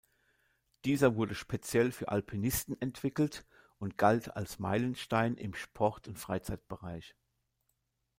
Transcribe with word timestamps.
Dieser 0.83 1.15
wurde 1.15 1.35
speziell 1.35 1.91
für 1.91 2.07
Alpinisten 2.07 2.75
entwickelt 2.81 3.45
und 3.77 3.99
galt 3.99 4.35
als 4.35 4.57
Meilenstein 4.57 5.35
im 5.35 5.53
Sport- 5.53 6.07
und 6.07 6.17
Freizeitbereich. 6.17 7.13